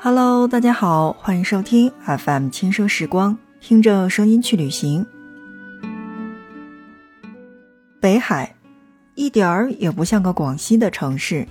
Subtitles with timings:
[0.00, 5.04] Hello，大家好，欢迎收听 FM 轻声时光，听着声音去旅行。
[7.98, 8.54] 北海
[9.16, 11.44] 一点儿也不像个广西的城市，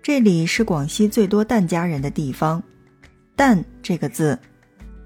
[0.00, 2.62] 这里是广西最多疍家人的地方。
[3.36, 4.38] 疍这个字，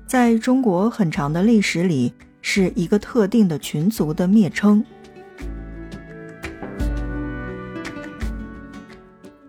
[0.07, 4.85] 在中国很长的历史里是一个特定的群族的蔑称。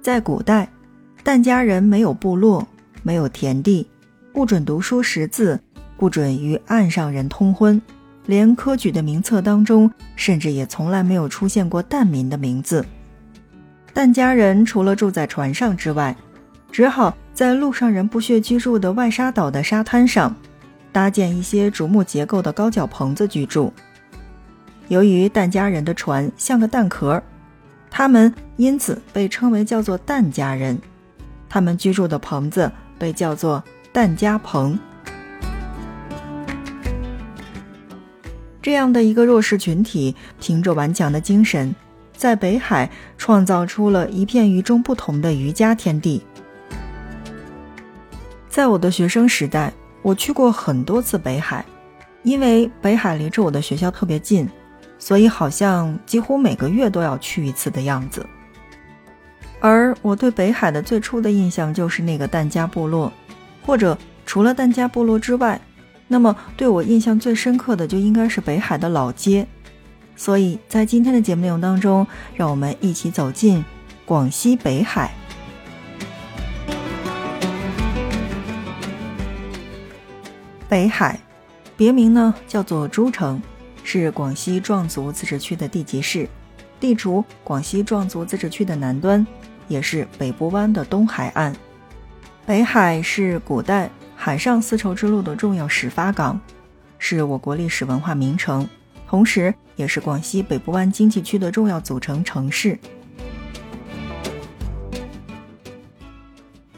[0.01, 0.71] 在古代，
[1.25, 2.65] 疍家人没有部落，
[3.03, 3.87] 没有田地，
[4.33, 5.59] 不准读书识字，
[5.97, 7.81] 不准与岸上人通婚，
[8.25, 12.85] 连科举的名册当中，甚至也从来没有出现过疍民的名字。
[13.93, 16.15] 疍家人除了住在船上之外，
[16.71, 20.35] 只好在陆上人不屑居住的外沙岛的沙滩上，
[20.91, 23.73] 搭建一些竹木结构的高脚棚子居住。
[24.87, 27.21] 由于疍家人的船像个蛋壳。
[27.93, 30.79] 他们因此被称为叫做疍家人，
[31.49, 34.77] 他们居住的棚子被叫做蛋家棚。
[38.61, 41.73] 这样的一个弱势群体，凭着顽强的精神，
[42.15, 46.23] 在北海创造出了一片与众不同的渔家天地。
[48.47, 51.65] 在我的学生时代，我去过很多次北海，
[52.21, 54.47] 因为北海离着我的学校特别近。
[54.99, 58.23] 所以好像几乎每个月都要去一次的样子。
[59.61, 63.13] 而我对北海的最初的印象就是那个疍家部落，
[63.63, 65.61] 或者除了疍家部落之外，
[66.07, 69.47] 那么对我印象最深刻的就应该是北海的老街。
[70.15, 72.05] 所以在今天的节目内容当中，
[72.35, 73.63] 让我们一起走进
[74.03, 75.13] 广西北海。
[80.67, 81.19] 北海，
[81.77, 83.41] 别名呢叫做诸城。
[83.83, 86.29] 是广西壮族自治区的地级市，
[86.79, 89.25] 地处广西壮族自治区的南端，
[89.71, 91.55] 也是北部湾的东海岸。
[92.45, 96.39] 北海是古代海上丝绸之路的重要始发港，
[96.99, 98.67] 是我国历史文化名城，
[99.07, 102.77] 同时也是广西北部湾经济区的重要组成城市。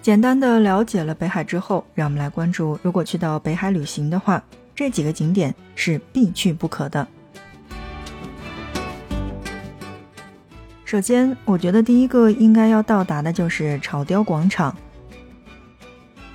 [0.01, 4.43] 简单的了解了北海之后，让我们来关注，如果去到北海旅行的话。
[4.75, 7.07] 这几个景点是必去不可的。
[10.93, 14.77] 首先，我觉得第一个应该要到达的就是潮雕广场。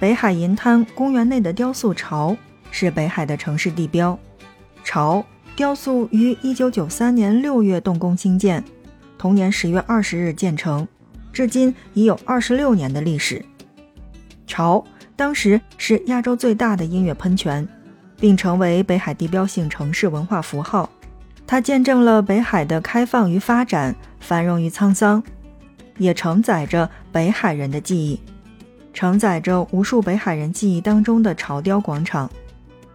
[0.01, 2.37] 北海银滩公园内的雕塑潮
[2.73, 4.19] 是北海的城市地标。
[4.83, 5.25] 潮
[5.55, 8.65] 雕塑于一九九三年六月动工兴建，
[9.17, 10.89] 同年十月二十日建成，
[11.33, 13.41] 至今已有二十六年的历史。
[14.45, 17.65] 潮当时是亚洲最大的音乐喷泉。
[18.21, 20.91] 并成为北海地标性城市文化符号，
[21.48, 25.22] 它见证了北海的开放与发展、繁荣与沧桑，
[25.97, 28.20] 也承载着北海人的记忆，
[28.92, 32.31] 承载着无数北海人记忆当中的潮雕广场。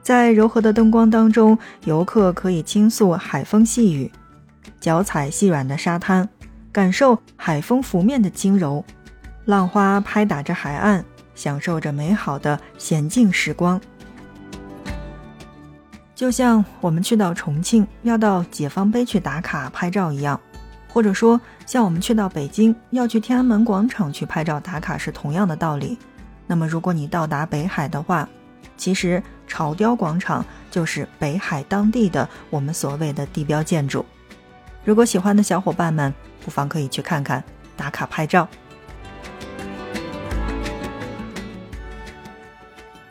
[0.04, 4.12] 在柔和的灯光当中，游客可以倾诉海风细雨，
[4.80, 6.30] 脚踩细软的沙滩，
[6.72, 8.86] 感受海风拂面的轻柔，
[9.46, 11.04] 浪花拍打着海岸，
[11.34, 13.82] 享受着美好的闲静时光。
[16.16, 20.40] 就像我们去到重庆要到解放碑去打卡拍照一样，
[20.88, 25.98] 或者说像我们去到北京要去天安门广场去拍照打卡是同样的道理。
[26.46, 28.28] 那么如果你到达北海的话，
[28.78, 34.06] 其实潮雕广场就是北海当地的我们所谓的地标建筑。
[34.86, 36.14] 如果喜欢的小伙伴们，
[36.44, 37.44] 不妨可以去看看
[37.76, 38.48] 打卡拍照。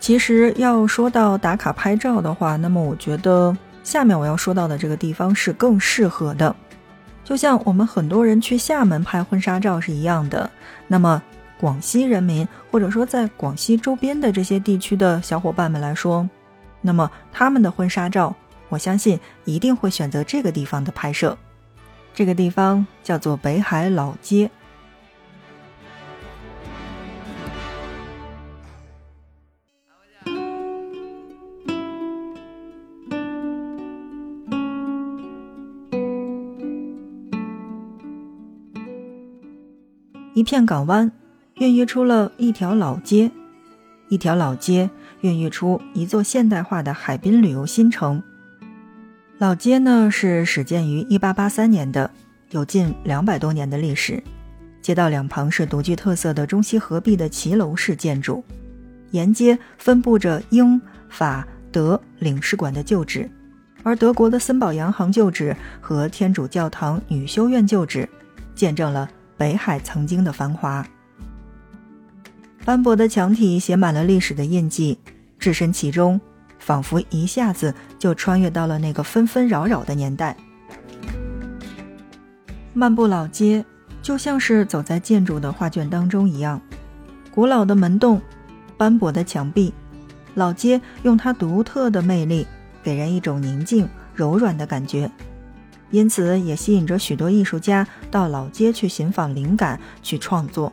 [0.02, 6.56] 其实要说到打卡拍照的话，那么我觉得下面我要说到的这个地方是更适合的。
[7.22, 10.50] 就像我们很多人去厦门拍婚纱照是一样的，
[10.88, 11.22] 那么
[11.56, 16.28] 广西人民或者说在广西周边的这些地区的小伙伴们来说，
[16.80, 18.34] 那么他们的婚纱照，
[18.70, 21.38] 我相信一定会选择这个地方的拍摄。
[22.12, 24.50] 这个地方叫做北海老街。
[40.34, 41.12] 一片港湾，
[41.56, 43.30] 孕育出了一条老街；
[44.08, 44.88] 一条老街，
[45.20, 48.22] 孕育出一座现代化的海滨旅游新城。
[49.36, 52.10] 老街呢，是始建于1883年的，
[52.50, 54.22] 有近两百多年的历史。
[54.80, 58.42] 街道两旁是独具特色的中西合璧的骑楼式建筑，
[59.10, 60.80] 沿街分布着英、
[61.10, 63.30] 法、德领事馆的旧址，
[63.82, 68.08] 而德国的森宝洋行旧址和天主教堂女修院旧址，
[68.54, 69.10] 见证了。
[69.42, 70.86] 北海曾经的繁华，
[72.64, 74.96] 斑驳的墙体写满了历史的印记，
[75.36, 76.20] 置身其中，
[76.60, 80.36] 仿佛一下子就穿越到了那个纷纷扰扰的年代。
[82.72, 83.64] 漫步老街，
[84.00, 86.62] 就像是走在建筑的画卷当中一样，
[87.32, 88.22] 古老的门洞，
[88.76, 89.74] 斑驳的墙壁，
[90.34, 92.46] 老街用它独特的魅力，
[92.80, 95.10] 给人一种宁静柔软的感觉，
[95.92, 100.72] 因此也吸引着许多艺术家到老街去寻访灵感，去创作，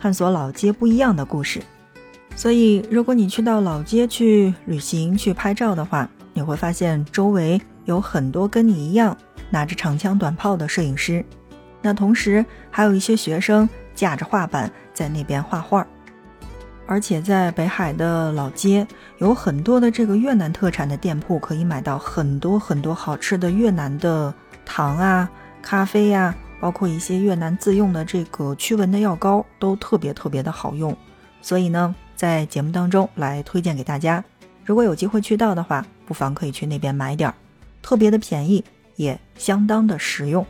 [0.00, 1.62] 探索老街不一样的故事。
[2.34, 9.16] 所以，如果你去到老街去旅行、去拍照的话，你会发现周围有很多跟你一样。
[9.48, 11.24] 拿着长枪短炮的摄影师，
[11.80, 15.86] 那同时还有一些学生架着画板在那边画画，
[16.84, 18.84] 而且在北海的老街
[19.18, 24.34] 有很多的这个越南特产的店铺，可以买到很多很多好吃的越南的
[24.66, 25.30] 糖啊、
[25.62, 30.94] 咖啡呀，包括一些越南自用的这个驱蚊的药膏，都特别特别的好用。
[31.40, 34.22] 所以呢，在节目当中来推荐给大家，
[34.64, 37.34] 如果有机会去到的话，不妨可以去那边买点儿，
[37.80, 38.62] 特别的便宜。
[38.96, 40.46] 也相当的实用。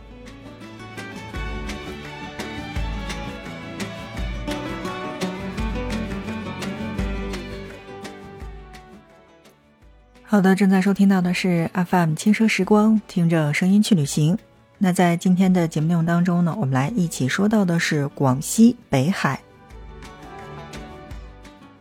[10.37, 14.37] 好的，正在收听到的是 FM 轻奢时光，听着声音去旅行。
[14.77, 19.41] 那在今天的节目内容当中呢，我们来一起说到的是广西北海。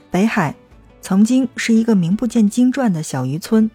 [0.09, 0.55] 北海
[1.01, 3.69] 曾经是一个名不见经传的小渔村。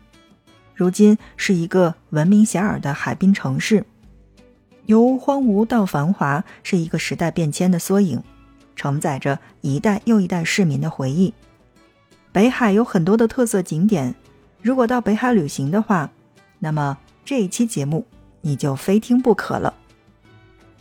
[0.75, 3.85] 如今是一个闻名遐迩的海滨城市，
[4.87, 8.23] 由荒芜到繁华，是一个时代变迁的缩影，
[8.75, 11.35] 承载着一代又一代市民的回忆。
[12.33, 14.15] 北海有很多的特色景点，
[14.63, 16.11] 如果到北海旅行的话，
[16.59, 18.07] 那么这一期节目
[18.41, 19.73] 你就非听不可了。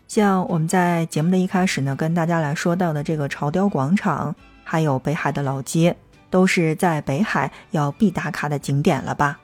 [0.08, 5.96] 像我们在节目的一开始呢，跟大家来说到的这个潮雕广场，还有北海的老街，
[6.30, 9.40] 都是在北海要必打卡的景点了吧？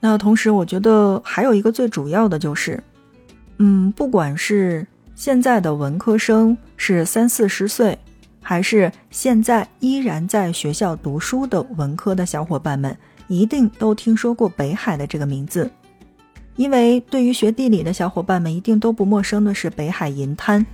[0.00, 2.82] 那同时，我觉得还有一个最主要的就是，
[3.58, 7.98] 嗯，不管是现在的文科生是三四十岁，
[8.46, 12.96] 还是现在依然在学校读书的文科的小伙伴们，
[13.26, 15.68] 一定都听说过北海的这个名字，
[16.54, 20.64] 因为对于学地理的小伙伴们，一定都不陌生的是北海银滩。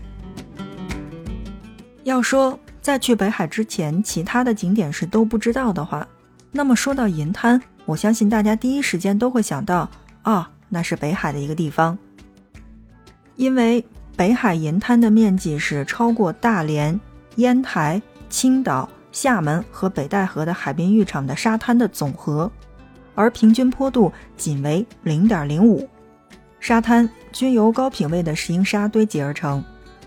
[2.05, 6.07] 要说在去北海之前，其他的景点是都不知道的话，
[6.51, 7.59] 那么说到银滩。
[7.87, 9.89] 我相信大家第一时间都会想到，
[10.21, 11.97] 啊，那是北海的一个地方，
[13.37, 13.83] 因为
[14.15, 17.01] 北海银滩的面积是超过大连、
[17.37, 22.50] 烟台、青岛、厦门和北戴河的海滨浴场的沙滩的总和，
[23.14, 25.88] 而平均坡度仅为零点零五，
[26.61, 29.62] 沙滩均由高品位的石英砂堆积而成，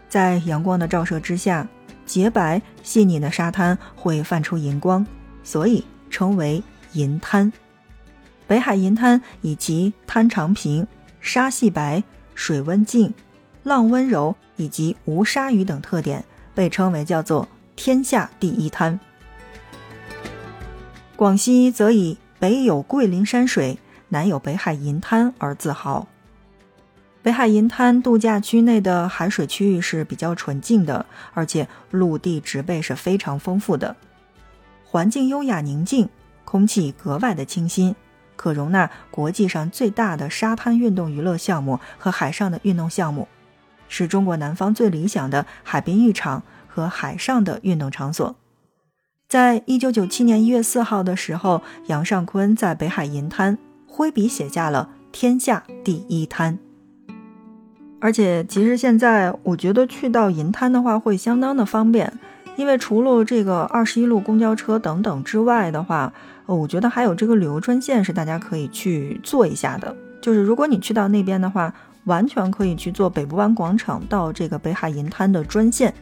[0.07, 1.67] 在阳光的照射之下，
[2.05, 5.05] 洁白细腻的沙滩会泛出银光，
[5.43, 6.63] 所以称为
[6.93, 7.51] 银滩。
[8.47, 10.87] 北海银滩以其滩长平、
[11.19, 12.03] 沙细白、
[12.35, 13.11] 水温静、
[13.63, 16.23] 浪温柔以及无鲨鱼等特点，
[16.55, 18.99] 被称为叫做“天下第一滩”。
[21.15, 23.77] 广西则以北有桂林山水，
[24.09, 26.07] 南有北海银滩而自豪。
[27.21, 33.95] 北海银滩度假区内的海水区域是比较纯净的，而且陆地植被是非常丰富的，
[34.83, 36.07] 环境优雅宁静，
[36.43, 37.95] 空气格外的清新。
[38.35, 43.27] 可容纳国际上最大的沙滩运动娱乐项目和海上的运动项目，
[43.87, 48.35] 是中国南方最理想的海滨浴场和海上的运动场所。
[49.27, 56.57] 在一九九七年一月四号的时候，杨尚昆在北海银滩挥笔写下了“天下第一滩”。
[57.99, 62.19] 而且，其实现在我觉得去到银滩的话会相当的方便，
[62.55, 66.13] 因为除了这个二十一路公交车等等之外的话。
[66.47, 69.95] 我觉得还有这个旅游专线是大家可以去做一下的。
[70.21, 71.73] 就是如果你去到那边的话，
[72.05, 75.93] 完全可以去坐北部湾广场到这个北海银滩的专线，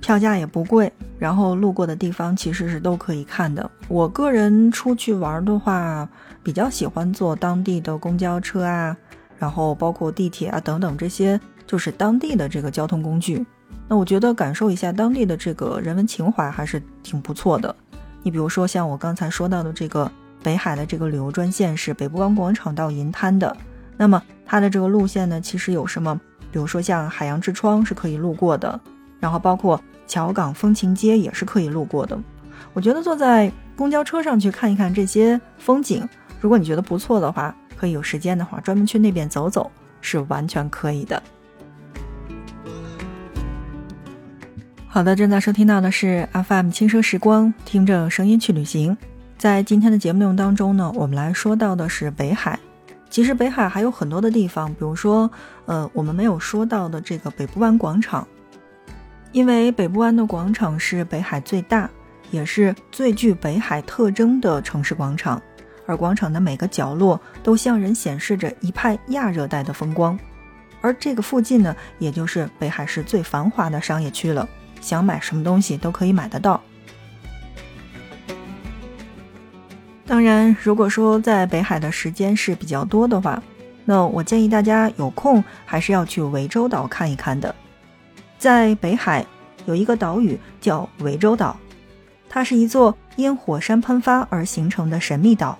[0.00, 3.70] 票价也不贵，然后路过的地方其实是都可以看的。
[3.88, 6.08] 我个人出去玩的话，
[6.42, 8.96] 比较喜欢坐当地的公交车啊，
[9.38, 13.44] 然后包括地铁啊等等这些，就是当地的这个交通工具。
[13.88, 17.74] 那我觉得感受一下当地的这个人文情怀还是挺不错的。
[18.22, 20.10] 你比如说，像我刚才说到的这个
[20.42, 23.56] 北海的这个旅游专线是北部湾广场到银滩的，
[24.00, 26.18] 那么它的这个路线呢，其实有什么？
[26.50, 28.80] 比如说像海洋之窗是可以路过的，
[29.18, 32.18] 然后包括桥港风情街也是可以路过的。
[32.72, 36.08] 我觉得坐在公交车上去看一看这些风景，
[36.40, 41.22] 如果你觉得不错的话，可以有时间的话专门去那边走走，是完全可以的。
[44.88, 48.96] 好的，正在收听到的是 FM 轻奢时光，听着声音去旅行。
[49.36, 52.58] 在今天的节目内容当中呢，我们来说到的是北海。
[53.10, 55.28] 其实北海还有很多的地方，比如说，
[55.66, 58.26] 呃，我们没有说到的这个北部湾广场，
[59.32, 61.90] 因为北部湾的广场是北海最大，
[62.30, 65.42] 也是最具北海特征的城市广场，
[65.86, 70.16] 而广场的每个角落都向人显示着一派亚热带的风光。
[70.80, 74.48] 而这个附近呢，也就是北海市最繁华的商业区了。
[74.80, 76.62] 想买什么东西都可以买得到。
[80.10, 83.40] 当然，如果说在北海的时间是比较多的话，
[83.84, 87.54] 那我建议大家有空还是要去涠洲岛看一看的。
[88.36, 89.24] 在北海
[89.66, 91.56] 有一个岛屿叫涠洲岛，
[92.28, 95.56] 它是一座因火山喷发而形成的神秘岛。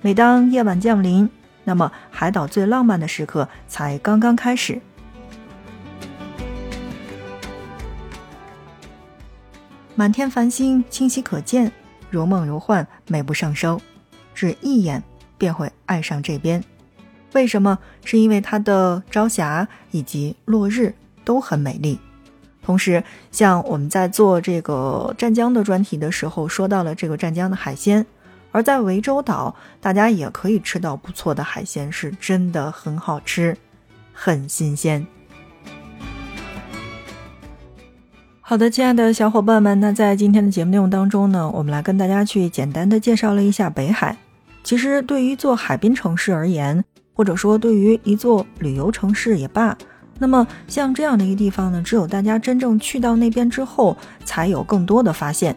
[0.00, 1.28] 每当夜晚降临，
[1.64, 4.80] 那么海岛最浪漫的时刻才刚刚开始。
[9.96, 11.72] 满天繁星清晰可见，
[12.12, 13.80] 如梦如幻，美不胜收，
[14.34, 15.02] 只一眼
[15.38, 16.62] 便会爱上这边。
[17.32, 17.78] 为什么？
[18.04, 21.98] 是因为它的朝霞以及落日都很美丽。
[22.62, 28.06] 同时，像我们在做这个湛江的专题的时候，说到了这个湛江的海鲜，
[28.50, 33.56] 而在涠洲岛，大家也可以吃到不错的海鲜，是真的很好吃，
[34.12, 35.06] 很新鲜。
[38.52, 44.14] 好的，亲爱的小伙伴们，那在今天的节目内容当中呢，我们来跟大家去简单的介绍了一下北海。
[44.62, 49.74] 其实对于一座海滨城市而言，或者说对于一座旅游城市也罢，
[50.18, 55.56] 那么像这样的一个地方呢，只有大家真正去到那边之后，才有更多的发现。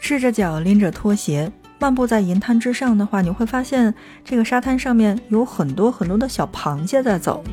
[0.00, 3.92] 赤着脚拎着拖鞋漫步在银滩之上的话，你会发现
[4.24, 7.44] 这个沙滩上面有很多很多的小螃蟹在走。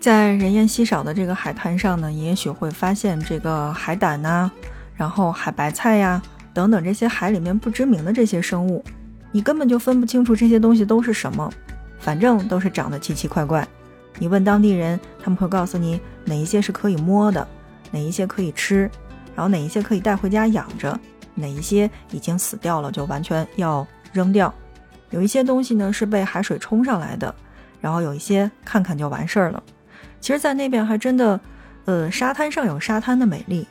[0.00, 4.50] 在人烟稀少的这个海滩上呢，你也许会发现这个海胆呐，
[4.96, 6.20] 然后海白菜呀
[6.54, 8.82] 等等这些海里面不知名的这些生物，
[9.30, 11.52] 你根本就分不清楚这些东西都是什么，
[11.98, 13.66] 反正都是长得奇奇怪怪。
[14.18, 17.46] 你问当地人，他们会告诉你哪一些是可以摸的，
[17.90, 18.90] 哪一些可以吃，
[19.36, 20.98] 然后哪一些可以带回家养着，
[21.34, 24.52] 哪一些已经死掉了就完全要扔掉。
[25.10, 27.34] 有一些东西呢是被海水冲上来的，
[27.82, 29.62] 然后有一些看看就完事儿了。
[30.20, 31.40] 其实，在那边还真的，
[31.86, 33.66] 呃，沙滩上有沙滩的美丽。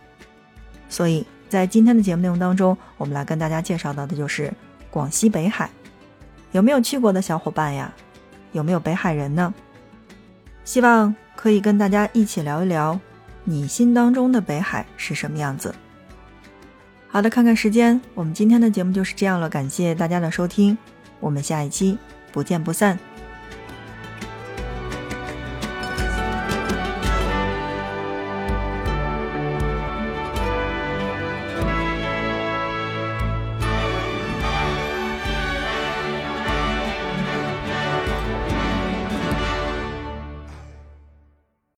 [0.89, 4.51] 所以在今天的节目内容当中，我们来跟大家介绍到的就是
[4.89, 5.69] 广西北海。
[6.51, 7.93] 有没有去过的小伙伴呀？
[8.51, 9.53] 有没有北海人呢？
[10.65, 12.99] 希望可以跟大家一起聊一聊，
[13.43, 15.73] 你心当中的北海是什么样子。
[17.07, 19.47] 好的，看看时间，我们今天的节目就是这样了。
[19.47, 20.75] 感谢大家的收听，
[21.19, 21.97] 我们下一期
[22.31, 22.97] 不见不散。